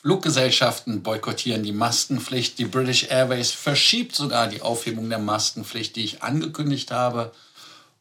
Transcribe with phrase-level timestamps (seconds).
[0.00, 2.60] Fluggesellschaften boykottieren die Maskenpflicht.
[2.60, 7.32] Die British Airways verschiebt sogar die Aufhebung der Maskenpflicht, die ich angekündigt habe.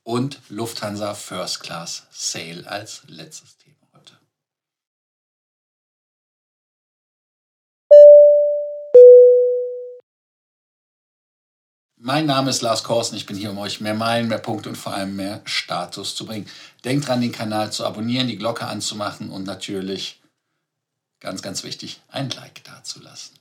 [0.04, 4.14] Und Lufthansa First Class Sale als letztes Thema heute.
[11.96, 13.18] Mein Name ist Lars Korsen.
[13.18, 16.28] Ich bin hier, um euch mehr Meilen, mehr Punkte und vor allem mehr Status zu
[16.28, 16.48] bringen.
[16.86, 20.17] Denkt dran, den Kanal zu abonnieren, die Glocke anzumachen und natürlich
[21.20, 23.38] ganz, ganz wichtig, ein Like dazulassen.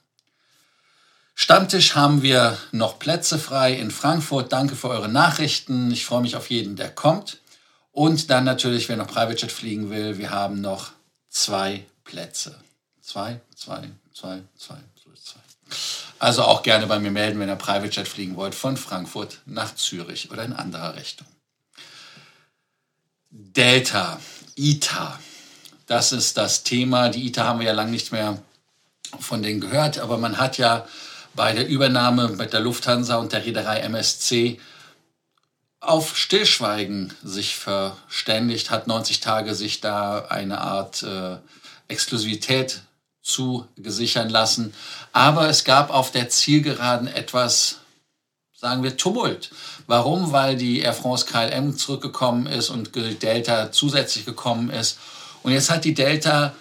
[1.35, 4.53] Stammtisch haben wir noch Plätze frei in Frankfurt.
[4.53, 5.91] Danke für eure Nachrichten.
[5.91, 7.41] Ich freue mich auf jeden, der kommt.
[7.93, 10.93] Und dann natürlich, wer noch Private Jet fliegen will, wir haben noch
[11.29, 12.59] zwei Plätze.
[13.03, 14.77] Zwei, zwei, zwei, zwei,
[15.23, 15.41] zwei.
[16.19, 19.75] Also auch gerne bei mir melden, wenn ihr Private Jet fliegen wollt, von Frankfurt nach
[19.75, 21.27] Zürich oder in anderer Richtung.
[23.31, 24.19] Delta,
[24.55, 25.21] ITA.
[25.87, 27.09] Das ist das Thema.
[27.09, 28.39] Die ITA haben wir ja lange nicht mehr
[29.21, 30.87] von denen gehört, aber man hat ja
[31.35, 34.59] bei der Übernahme mit der Lufthansa und der Reederei MSC
[35.81, 41.37] auf Stillschweigen sich verständigt, hat 90 Tage sich da eine Art äh,
[41.87, 42.81] Exklusivität
[43.23, 44.75] zu gesichern lassen.
[45.13, 47.79] Aber es gab auf der Zielgeraden etwas,
[48.53, 49.51] sagen wir, Tumult.
[49.87, 50.33] Warum?
[50.33, 54.99] Weil die Air France KLM zurückgekommen ist und Delta zusätzlich gekommen ist
[55.47, 56.55] und jetzt hat die Delta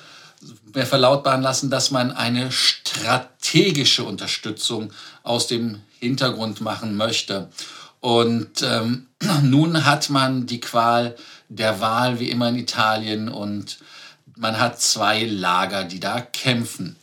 [0.73, 7.49] verlautbaren lassen, dass man eine strategische Unterstützung aus dem Hintergrund machen möchte.
[7.99, 9.07] Und ähm,
[9.41, 11.15] nun hat man die Qual
[11.49, 13.79] der Wahl, wie immer in Italien, und
[14.35, 16.95] man hat zwei Lager, die da kämpfen.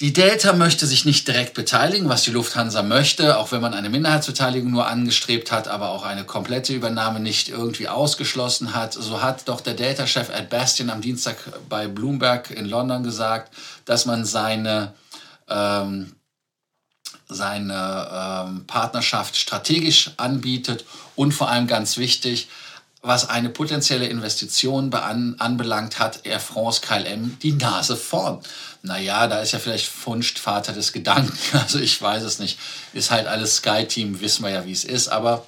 [0.00, 3.90] Die Delta möchte sich nicht direkt beteiligen, was die Lufthansa möchte, auch wenn man eine
[3.90, 8.94] Minderheitsbeteiligung nur angestrebt hat, aber auch eine komplette Übernahme nicht irgendwie ausgeschlossen hat.
[8.94, 11.36] So hat doch der Delta-Chef Ed Bastian am Dienstag
[11.68, 13.52] bei Bloomberg in London gesagt,
[13.84, 14.94] dass man seine,
[15.50, 16.16] ähm,
[17.28, 22.48] seine ähm, Partnerschaft strategisch anbietet und vor allem ganz wichtig,
[23.02, 28.40] was eine potenzielle Investition an, anbelangt, hat Air France KLM die Nase vorn.
[28.82, 31.32] Naja, da ist ja vielleicht Funst Vater des Gedanken.
[31.52, 32.58] Also ich weiß es nicht.
[32.92, 35.08] Ist halt alles Sky-Team, wissen wir ja, wie es ist.
[35.08, 35.46] Aber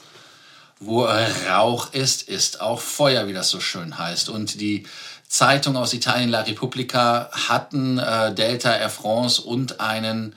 [0.80, 4.30] wo Rauch ist, ist auch Feuer, wie das so schön heißt.
[4.30, 4.84] Und die
[5.28, 10.34] Zeitung aus Italien, La Repubblica, hatten äh, Delta Air France und einen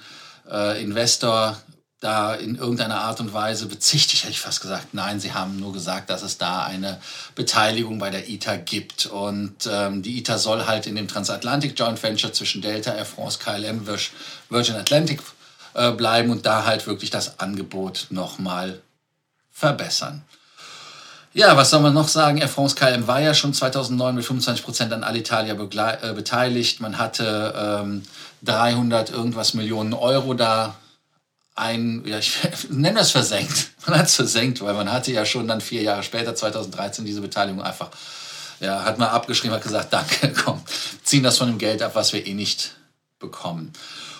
[0.50, 1.58] äh, Investor
[2.06, 4.94] da in irgendeiner Art und Weise bezichtigt, hätte ich fast gesagt.
[4.94, 7.02] Nein, sie haben nur gesagt, dass es da eine
[7.34, 9.08] Beteiligung bei der ITA gibt.
[9.08, 13.40] Und ähm, die ITA soll halt in dem Transatlantic Joint Venture zwischen Delta, Air France,
[13.40, 13.88] KLM,
[14.50, 15.20] Virgin Atlantic
[15.74, 18.82] äh, bleiben und da halt wirklich das Angebot nochmal
[19.52, 20.22] verbessern.
[21.34, 22.38] Ja, was soll man noch sagen?
[22.38, 26.82] Air France KLM war ja schon 2009 mit 25 Prozent an Alitalia äh, beteiligt.
[26.82, 28.04] Man hatte ähm,
[28.44, 30.76] 300 irgendwas Millionen Euro da
[31.56, 32.38] ein, ja, ich
[32.70, 33.72] nenne das versenkt.
[33.88, 37.22] Man hat es versenkt, weil man hatte ja schon dann vier Jahre später, 2013, diese
[37.22, 37.90] Beteiligung einfach,
[38.60, 40.62] ja, hat man abgeschrieben, hat gesagt, danke, komm,
[41.04, 42.76] ziehen das von dem Geld ab, was wir eh nicht
[43.20, 43.74] bekommen.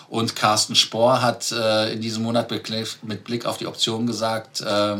[0.08, 2.50] Und Carsten Spohr hat äh, in diesem Monat
[3.02, 4.96] mit Blick auf die Option gesagt, äh,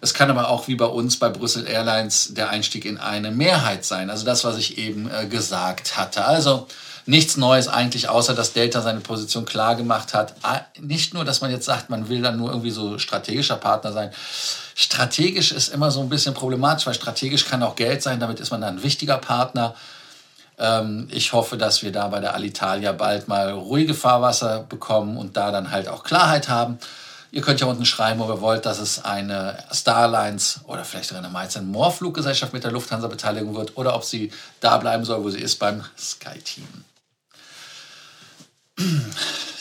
[0.00, 3.86] es kann aber auch wie bei uns bei Brüssel Airlines der Einstieg in eine Mehrheit
[3.86, 4.10] sein.
[4.10, 6.26] Also das, was ich eben äh, gesagt hatte.
[6.26, 6.66] Also
[7.06, 10.34] nichts Neues eigentlich, außer dass Delta seine Position klar gemacht hat.
[10.42, 13.92] Ah, nicht nur, dass man jetzt sagt, man will dann nur irgendwie so strategischer Partner
[13.92, 14.10] sein.
[14.74, 18.50] Strategisch ist immer so ein bisschen problematisch, weil strategisch kann auch Geld sein, damit ist
[18.50, 19.74] man dann ein wichtiger Partner.
[20.58, 25.36] Ähm, ich hoffe, dass wir da bei der Alitalia bald mal ruhige Fahrwasser bekommen und
[25.36, 26.78] da dann halt auch Klarheit haben.
[27.32, 31.24] Ihr könnt ja unten schreiben, ob ihr wollt, dass es eine Starlines oder vielleicht sogar
[31.24, 35.22] eine Miles More Fluggesellschaft mit der Lufthansa Beteiligung wird oder ob sie da bleiben soll,
[35.24, 36.68] wo sie ist beim Sky Team.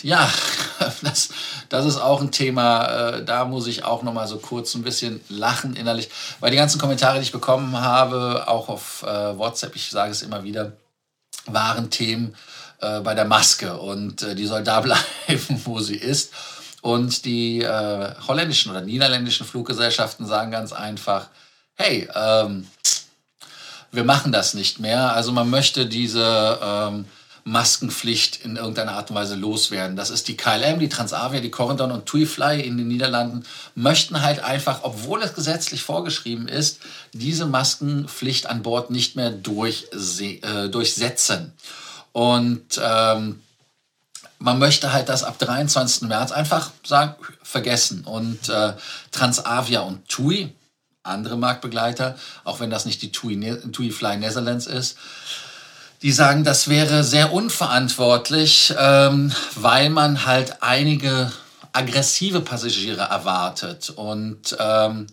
[0.03, 0.29] Ja,
[1.01, 1.29] das,
[1.69, 4.83] das ist auch ein Thema, äh, da muss ich auch noch mal so kurz ein
[4.83, 6.09] bisschen lachen innerlich,
[6.39, 10.21] weil die ganzen Kommentare, die ich bekommen habe, auch auf äh, WhatsApp, ich sage es
[10.21, 10.73] immer wieder,
[11.45, 12.35] waren Themen
[12.81, 14.81] äh, bei der Maske und die soll da
[15.27, 16.33] bleiben, wo sie ist.
[16.81, 21.29] Und die holländischen oder niederländischen Fluggesellschaften sagen ganz einfach,
[21.75, 22.67] hey, ähm,
[23.93, 25.13] wir machen das nicht mehr.
[25.13, 27.05] Also man möchte diese ähm,
[27.45, 29.97] Maskenpflicht in irgendeiner Art und Weise loswerden.
[29.97, 33.45] Das ist die KLM, die Transavia, die Corendon und TuiFly in den Niederlanden
[33.75, 36.79] möchten halt einfach, obwohl es gesetzlich vorgeschrieben ist,
[37.11, 41.53] diese Maskenpflicht an Bord nicht mehr äh, durchsetzen.
[42.13, 43.41] Und ähm,
[44.39, 46.07] man möchte halt das ab 23.
[46.07, 48.05] März einfach sagen, vergessen.
[48.05, 48.73] Und äh,
[49.11, 50.53] Transavia und TUI,
[51.01, 53.37] andere Marktbegleiter, auch wenn das nicht die TUI,
[53.71, 54.97] TUI Fly Netherlands ist,
[56.03, 61.31] die sagen, das wäre sehr unverantwortlich, ähm, weil man halt einige
[61.71, 63.89] aggressive Passagiere erwartet.
[63.89, 65.07] Und ähm,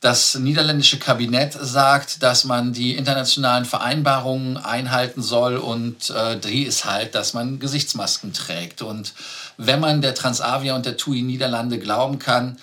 [0.00, 6.84] das niederländische Kabinett sagt, dass man die internationalen Vereinbarungen einhalten soll und äh, die ist
[6.84, 8.82] halt, dass man Gesichtsmasken trägt.
[8.82, 9.14] Und
[9.56, 12.58] wenn man der Transavia und der TUI Niederlande glauben kann,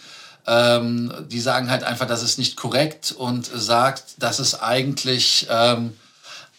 [0.46, 5.94] ähm, die sagen halt einfach, das ist nicht korrekt und sagt, dass es eigentlich ähm,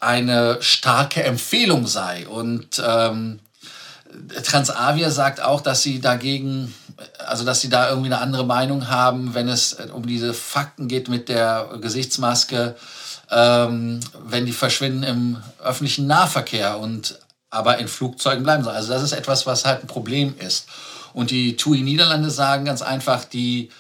[0.01, 2.27] eine starke Empfehlung sei.
[2.29, 3.41] Und ähm,
[4.43, 6.75] Transavia sagt auch, dass sie dagegen,
[7.19, 11.09] also dass sie da irgendwie eine andere Meinung haben, wenn es um diese Fakten geht
[11.09, 12.77] mit der Gesichtsmaske,
[13.31, 17.19] ähm, wenn die verschwinden im öffentlichen Nahverkehr und
[17.51, 18.77] aber in Flugzeugen bleiben sollen.
[18.77, 20.67] Also das ist etwas, was halt ein Problem ist.
[21.15, 23.71] Und die TUI Niederlande sagen ganz einfach, die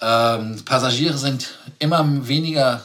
[0.00, 1.48] ähm, Passagiere sind
[1.78, 2.82] immer weniger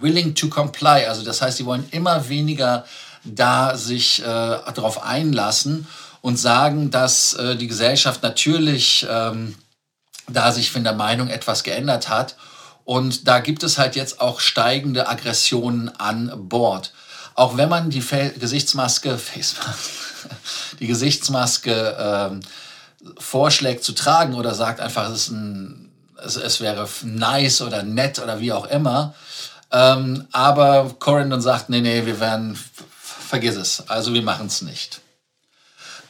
[0.00, 1.06] willing to comply.
[1.06, 2.84] Also das heißt, sie wollen immer weniger
[3.24, 5.86] da sich äh, darauf einlassen
[6.22, 9.54] und sagen, dass äh, die Gesellschaft natürlich ähm,
[10.28, 12.36] da sich von der Meinung etwas geändert hat.
[12.84, 16.92] Und da gibt es halt jetzt auch steigende Aggressionen an Bord.
[17.34, 19.18] Auch wenn man die Fe Gesichtsmaske,
[20.80, 22.40] die Gesichtsmaske ähm,
[23.18, 25.90] vorschlägt zu tragen oder sagt einfach, es, ein,
[26.22, 29.14] es, es wäre nice oder nett oder wie auch immer,
[29.72, 32.58] ähm, aber Corendon sagt, nee, nee, wir werden,
[32.98, 33.88] vergiss es.
[33.88, 35.00] Also wir machen es nicht.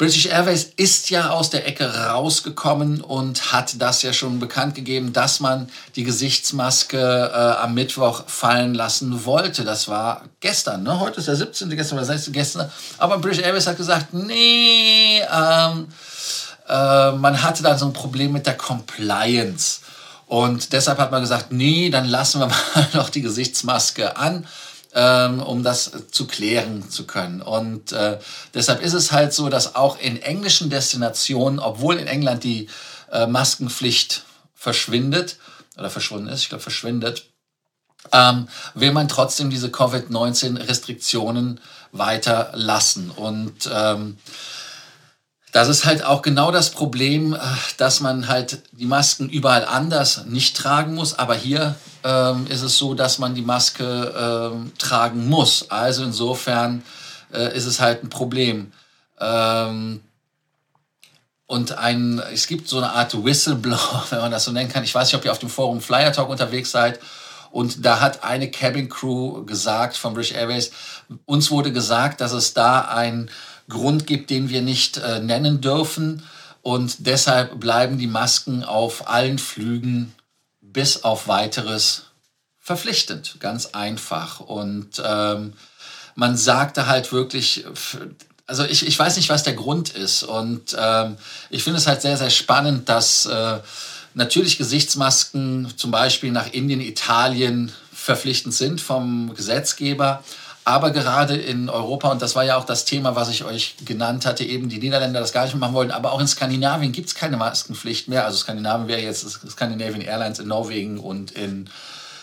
[0.00, 5.12] British Airways ist ja aus der Ecke rausgekommen und hat das ja schon bekannt gegeben,
[5.12, 9.62] dass man die Gesichtsmaske äh, am Mittwoch fallen lassen wollte.
[9.62, 11.00] Das war gestern, ne?
[11.00, 11.68] Heute ist der 17.
[11.76, 12.32] gestern war der 16.
[12.32, 12.72] gestern.
[12.96, 15.88] Aber British Airways hat gesagt, nee, ähm,
[16.66, 19.80] äh, man hatte da so ein Problem mit der Compliance.
[20.30, 22.46] Und deshalb hat man gesagt, nee, dann lassen wir
[22.76, 24.46] mal noch die Gesichtsmaske an,
[24.94, 27.42] ähm, um das zu klären zu können.
[27.42, 28.16] Und äh,
[28.54, 32.68] deshalb ist es halt so, dass auch in englischen Destinationen, obwohl in England die
[33.10, 34.22] äh, Maskenpflicht
[34.54, 35.36] verschwindet
[35.76, 37.24] oder verschwunden ist, ich glaube verschwindet,
[38.12, 41.60] ähm, will man trotzdem diese Covid-19-Restriktionen
[41.90, 43.10] weiter lassen.
[43.10, 44.16] Und ähm,
[45.52, 47.38] das ist halt auch genau das Problem, äh,
[47.76, 51.18] dass man halt die Masken überall anders nicht tragen muss.
[51.18, 51.74] Aber hier
[52.04, 55.70] ähm, ist es so, dass man die Maske ähm, tragen muss.
[55.70, 56.82] Also insofern
[57.32, 58.72] äh, ist es halt ein Problem.
[59.18, 60.00] Ähm,
[61.46, 64.84] und ein, es gibt so eine Art Whistleblower, wenn man das so nennen kann.
[64.84, 67.00] Ich weiß nicht, ob ihr auf dem Forum Flyer Talk unterwegs seid.
[67.50, 70.70] Und da hat eine Cabin Crew gesagt von British Airways,
[71.26, 73.28] uns wurde gesagt, dass es da ein
[73.70, 76.22] Grund gibt, den wir nicht äh, nennen dürfen.
[76.62, 80.14] Und deshalb bleiben die Masken auf allen Flügen
[80.60, 82.04] bis auf weiteres
[82.58, 83.36] verpflichtend.
[83.40, 84.40] Ganz einfach.
[84.40, 85.54] Und ähm,
[86.14, 87.64] man sagte halt wirklich,
[88.46, 90.22] also ich, ich weiß nicht, was der Grund ist.
[90.22, 91.16] Und ähm,
[91.48, 93.60] ich finde es halt sehr, sehr spannend, dass äh,
[94.14, 100.22] natürlich Gesichtsmasken zum Beispiel nach Indien, Italien verpflichtend sind vom Gesetzgeber.
[100.70, 104.24] Aber gerade in Europa, und das war ja auch das Thema, was ich euch genannt
[104.24, 107.16] hatte, eben die Niederländer das gar nicht machen wollten, aber auch in Skandinavien gibt es
[107.16, 108.24] keine Maskenpflicht mehr.
[108.24, 111.68] Also Skandinavien wäre jetzt Scandinavian Airlines in Norwegen und in,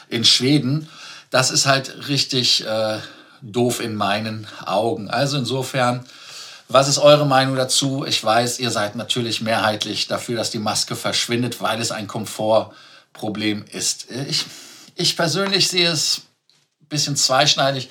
[0.07, 0.87] in Schweden.
[1.29, 2.99] Das ist halt richtig äh,
[3.41, 5.09] doof in meinen Augen.
[5.09, 6.05] Also insofern,
[6.69, 8.05] was ist eure Meinung dazu?
[8.07, 13.65] Ich weiß, ihr seid natürlich mehrheitlich dafür, dass die Maske verschwindet, weil es ein Komfortproblem
[13.73, 14.07] ist.
[14.29, 14.45] Ich,
[14.95, 16.21] ich persönlich sehe es
[16.81, 17.89] ein bisschen zweischneidig.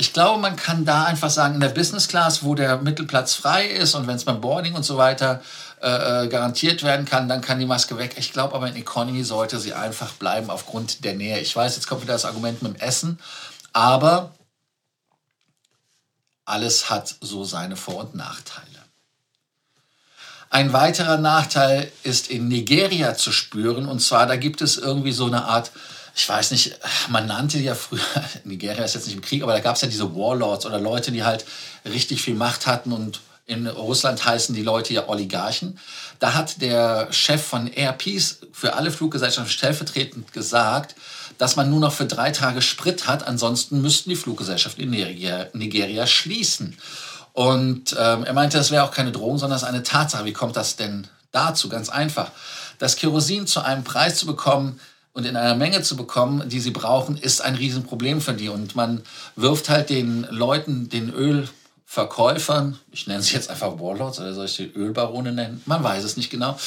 [0.00, 3.66] Ich glaube, man kann da einfach sagen, in der Business Class, wo der Mittelplatz frei
[3.66, 5.42] ist und wenn es beim Boarding und so weiter
[5.82, 8.14] äh, äh, garantiert werden kann, dann kann die Maske weg.
[8.16, 11.40] Ich glaube aber in Economy sollte sie einfach bleiben aufgrund der Nähe.
[11.40, 13.18] Ich weiß, jetzt kommt wieder das Argument mit dem Essen,
[13.72, 14.30] aber
[16.44, 18.66] alles hat so seine Vor- und Nachteile.
[20.48, 25.26] Ein weiterer Nachteil ist in Nigeria zu spüren und zwar da gibt es irgendwie so
[25.26, 25.72] eine Art
[26.18, 26.76] ich weiß nicht,
[27.10, 28.00] man nannte ja früher,
[28.44, 31.12] Nigeria ist jetzt nicht im Krieg, aber da gab es ja diese Warlords oder Leute,
[31.12, 31.44] die halt
[31.84, 35.78] richtig viel Macht hatten und in Russland heißen die Leute ja Oligarchen.
[36.18, 40.96] Da hat der Chef von Air Peace für alle Fluggesellschaften stellvertretend gesagt,
[41.38, 45.46] dass man nur noch für drei Tage Sprit hat, ansonsten müssten die Fluggesellschaften in Nigeria,
[45.54, 46.76] Nigeria schließen.
[47.32, 50.24] Und ähm, er meinte, das wäre auch keine Drohung, sondern es ist eine Tatsache.
[50.24, 51.68] Wie kommt das denn dazu?
[51.68, 52.32] Ganz einfach.
[52.78, 54.80] Das Kerosin zu einem Preis zu bekommen,
[55.12, 58.48] und in einer Menge zu bekommen, die sie brauchen, ist ein Riesenproblem für die.
[58.48, 59.02] Und man
[59.36, 64.56] wirft halt den Leuten, den Ölverkäufern, ich nenne sie jetzt einfach Warlords oder soll ich
[64.56, 65.62] die Ölbarone nennen?
[65.66, 66.58] Man weiß es nicht genau.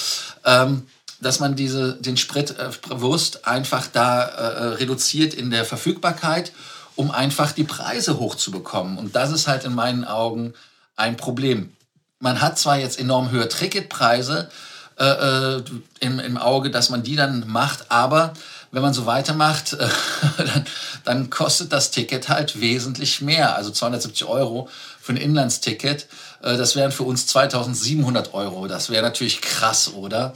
[0.43, 0.87] Ähm,
[1.21, 6.51] dass man diese, den Sprit äh, bewusst einfach da äh, reduziert in der Verfügbarkeit
[6.95, 8.97] um einfach die Preise hochzubekommen.
[8.97, 10.53] Und das ist halt in meinen Augen
[10.95, 11.73] ein Problem.
[12.19, 14.51] Man hat zwar jetzt enorm höhere Ticketpreise
[14.97, 15.63] äh, äh
[15.99, 18.33] im, im Auge, dass man die dann macht, aber
[18.71, 19.87] wenn man so weitermacht, äh,
[20.37, 20.65] dann,
[21.03, 23.55] dann kostet das Ticket halt wesentlich mehr.
[23.55, 24.69] Also 270 Euro
[24.99, 26.07] für ein Inlandsticket.
[26.41, 28.67] Äh, das wären für uns 2700 Euro.
[28.67, 30.33] Das wäre natürlich krass, oder?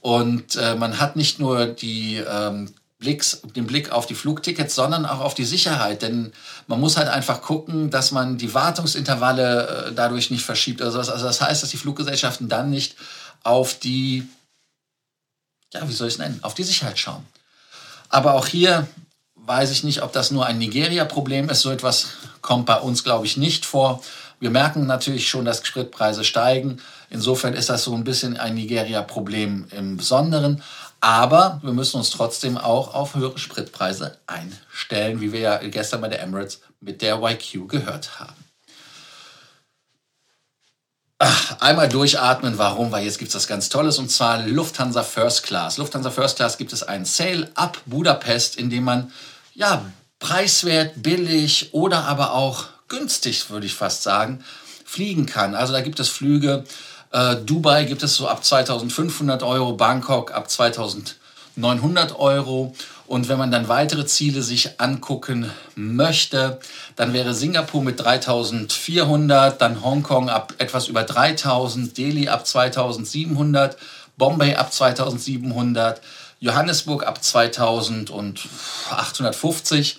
[0.00, 5.06] Und äh, man hat nicht nur die ähm, Blicks, den Blick auf die Flugtickets, sondern
[5.06, 6.02] auch auf die Sicherheit.
[6.02, 6.32] Denn
[6.66, 10.82] man muss halt einfach gucken, dass man die Wartungsintervalle äh, dadurch nicht verschiebt.
[10.82, 12.96] Also das, also das heißt, dass die Fluggesellschaften dann nicht
[13.42, 14.28] auf die,
[15.72, 17.26] ja, wie soll ich es nennen, auf die Sicherheit schauen.
[18.08, 18.86] Aber auch hier
[19.34, 21.60] weiß ich nicht, ob das nur ein Nigeria-Problem ist.
[21.60, 22.08] So etwas
[22.42, 24.02] kommt bei uns, glaube ich, nicht vor.
[24.40, 26.80] Wir merken natürlich schon, dass Spritpreise steigen.
[27.10, 30.62] Insofern ist das so ein bisschen ein Nigeria-Problem im Besonderen.
[31.00, 36.08] Aber wir müssen uns trotzdem auch auf höhere Spritpreise einstellen, wie wir ja gestern bei
[36.08, 38.47] der Emirates mit der YQ gehört haben.
[41.20, 42.92] Ach, einmal durchatmen, warum?
[42.92, 45.76] Weil jetzt gibt es das ganz Tolles und zwar Lufthansa First Class.
[45.76, 49.10] Lufthansa First Class gibt es einen Sale ab Budapest, in dem man
[49.52, 49.84] ja
[50.20, 54.44] preiswert, billig oder aber auch günstig, würde ich fast sagen,
[54.84, 55.56] fliegen kann.
[55.56, 56.62] Also da gibt es Flüge.
[57.10, 62.76] Äh, Dubai gibt es so ab 2500 Euro, Bangkok ab 2900 Euro.
[63.08, 66.60] Und wenn man dann weitere Ziele sich angucken möchte,
[66.94, 73.78] dann wäre Singapur mit 3400, dann Hongkong ab etwas über 3000, Delhi ab 2700,
[74.18, 76.02] Bombay ab 2700,
[76.40, 79.98] Johannesburg ab 2850,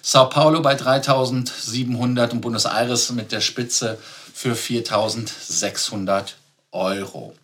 [0.00, 3.98] Sao Paulo bei 3700 und Buenos Aires mit der Spitze
[4.32, 6.36] für 4600
[6.72, 7.34] Euro.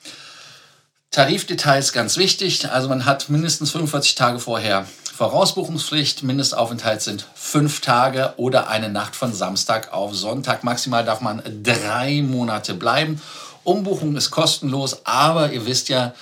[1.11, 2.71] Tarifdetails ganz wichtig.
[2.71, 6.23] Also man hat mindestens 45 Tage vorher Vorausbuchungspflicht.
[6.23, 10.65] Mindestaufenthalt sind fünf Tage oder eine Nacht von Samstag auf Sonntag.
[10.65, 13.21] Maximal darf man drei Monate bleiben.
[13.63, 16.15] Umbuchung ist kostenlos, aber ihr wisst ja,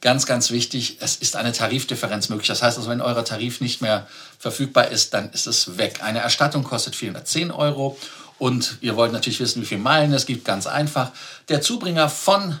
[0.00, 2.48] ganz, ganz wichtig, es ist eine Tarifdifferenz möglich.
[2.48, 4.08] Das heißt also, wenn euer Tarif nicht mehr
[4.38, 6.00] verfügbar ist, dann ist es weg.
[6.02, 7.96] Eine Erstattung kostet 410 Euro
[8.38, 10.44] und ihr wollt natürlich wissen, wie viele Meilen es gibt.
[10.44, 11.12] Ganz einfach.
[11.48, 12.58] Der Zubringer von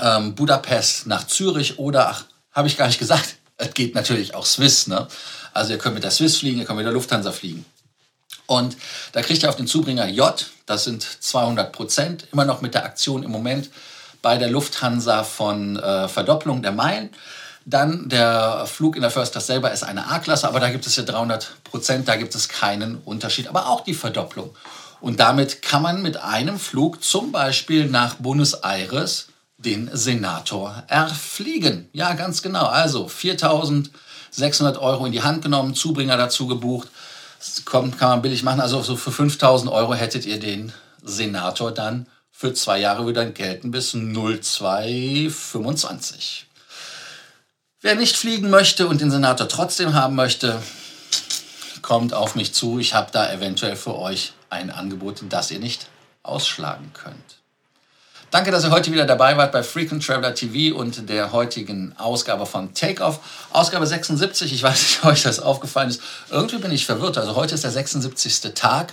[0.00, 4.46] ähm, Budapest nach Zürich oder, ach, habe ich gar nicht gesagt, es geht natürlich auch
[4.46, 4.86] Swiss.
[4.86, 5.06] Ne?
[5.52, 7.66] Also ihr könnt mit der Swiss fliegen, ihr könnt mit der Lufthansa fliegen.
[8.46, 8.76] Und
[9.12, 12.84] da kriegt ihr auf den Zubringer J, das sind 200 Prozent, immer noch mit der
[12.84, 13.68] Aktion im Moment
[14.22, 17.10] bei der Lufthansa von äh, Verdopplung der Meilen.
[17.66, 20.96] Dann der Flug in der First Class selber ist eine A-Klasse, aber da gibt es
[20.96, 24.56] ja 300 Prozent, da gibt es keinen Unterschied, aber auch die Verdopplung.
[25.00, 31.90] Und damit kann man mit einem Flug zum Beispiel nach Buenos Aires den Senator erfliegen.
[31.92, 32.66] Ja, ganz genau.
[32.66, 36.88] Also 4600 Euro in die Hand genommen, Zubringer dazu gebucht.
[37.38, 38.60] Das kommt, kann man billig machen.
[38.60, 40.72] Also so für 5000 Euro hättet ihr den
[41.02, 46.46] Senator dann für zwei Jahre wieder gelten bis 0225.
[47.80, 50.62] Wer nicht fliegen möchte und den Senator trotzdem haben möchte,
[51.82, 52.78] kommt auf mich zu.
[52.78, 55.86] Ich habe da eventuell für euch ein Angebot, das ihr nicht
[56.22, 57.38] ausschlagen könnt.
[58.30, 62.44] Danke, dass ihr heute wieder dabei wart bei Frequent Traveler TV und der heutigen Ausgabe
[62.44, 63.20] von Takeoff.
[63.54, 66.02] Ausgabe 76, ich weiß nicht, ob euch das aufgefallen ist.
[66.30, 67.16] Irgendwie bin ich verwirrt.
[67.16, 68.52] Also heute ist der 76.
[68.54, 68.92] Tag.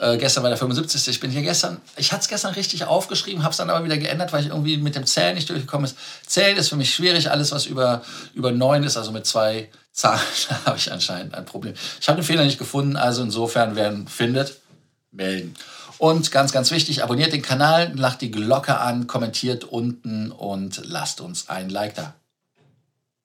[0.00, 1.08] Äh, gestern war der 75.
[1.08, 3.96] Ich bin hier gestern, ich hatte es gestern richtig aufgeschrieben, habe es dann aber wieder
[3.96, 5.96] geändert, weil ich irgendwie mit dem Zählen nicht durchgekommen ist.
[6.26, 7.30] Zählen ist für mich schwierig.
[7.30, 8.02] Alles, was über,
[8.34, 10.20] über 9 ist, also mit zwei Zahlen,
[10.66, 11.72] habe ich anscheinend ein Problem.
[12.02, 14.58] Ich habe den Fehler nicht gefunden, also insofern, wer ihn findet,
[15.10, 15.54] melden.
[15.98, 21.20] Und ganz, ganz wichtig, abonniert den Kanal, lacht die Glocke an, kommentiert unten und lasst
[21.20, 22.14] uns ein Like da.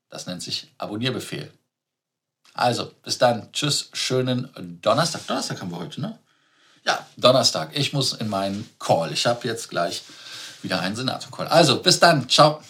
[0.09, 1.51] Das nennt sich Abonnierbefehl.
[2.53, 3.51] Also, bis dann.
[3.53, 4.49] Tschüss, schönen
[4.81, 5.25] Donnerstag.
[5.27, 6.19] Donnerstag haben wir heute, ne?
[6.85, 7.71] Ja, Donnerstag.
[7.73, 9.13] Ich muss in meinen Call.
[9.13, 10.03] Ich habe jetzt gleich
[10.61, 11.47] wieder einen Senator-Call.
[11.47, 12.27] Also, bis dann.
[12.27, 12.61] Ciao.